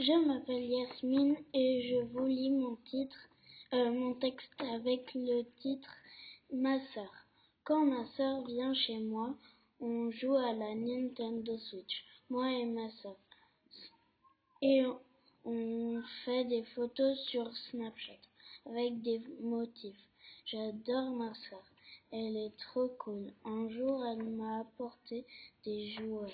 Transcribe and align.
Je 0.00 0.12
m'appelle 0.12 0.64
Yasmine 0.64 1.36
et 1.52 1.88
je 1.90 1.96
vous 2.12 2.26
lis 2.26 2.52
mon 2.52 2.76
titre, 2.88 3.18
euh, 3.72 3.90
mon 3.90 4.14
texte 4.14 4.52
avec 4.60 5.12
le 5.12 5.42
titre 5.60 5.90
Ma 6.52 6.78
sœur. 6.94 7.12
Quand 7.64 7.84
ma 7.84 8.06
sœur 8.16 8.44
vient 8.44 8.72
chez 8.74 9.00
moi, 9.00 9.34
on 9.80 10.12
joue 10.12 10.36
à 10.36 10.52
la 10.52 10.76
Nintendo 10.76 11.58
Switch, 11.58 12.04
moi 12.30 12.48
et 12.48 12.64
ma 12.64 12.88
sœur. 13.02 13.16
Et 14.62 14.84
on 15.44 16.00
fait 16.24 16.44
des 16.44 16.62
photos 16.76 17.18
sur 17.26 17.52
Snapchat 17.56 18.22
avec 18.66 19.02
des 19.02 19.20
motifs. 19.40 19.98
J'adore 20.46 21.10
ma 21.10 21.34
sœur. 21.34 21.64
Elle 22.12 22.36
est 22.36 22.56
trop 22.56 22.88
cool. 23.00 23.32
Un 23.44 23.68
jour, 23.68 24.06
elle 24.06 24.22
m'a 24.22 24.60
apporté 24.60 25.24
des 25.64 25.90
jouets. 25.90 26.32